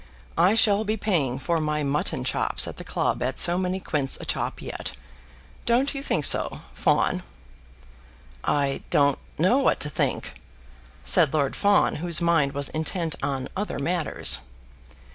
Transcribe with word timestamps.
I 0.39 0.55
shall 0.55 0.83
be 0.83 0.97
paying 0.97 1.37
for 1.37 1.61
my 1.61 1.83
mutton 1.83 2.23
chops 2.23 2.67
at 2.67 2.77
the 2.77 2.83
club 2.83 3.21
at 3.21 3.37
so 3.37 3.59
many 3.59 3.79
quints 3.79 4.19
a 4.19 4.25
chop 4.25 4.59
yet. 4.59 4.93
Don't 5.67 5.93
you 5.93 6.01
think 6.01 6.25
so, 6.25 6.61
Fawn?" 6.73 7.21
"I 8.43 8.81
don't 8.89 9.19
know 9.37 9.59
what 9.59 9.79
to 9.81 9.91
think," 9.91 10.33
said 11.05 11.31
Lord 11.35 11.55
Fawn, 11.55 11.97
whose 11.97 12.19
mind 12.19 12.53
was 12.53 12.69
intent 12.69 13.15
on 13.21 13.47
other 13.55 13.77
matters. 13.77 14.39